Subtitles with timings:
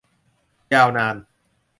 [0.73, 1.15] ยาวนาน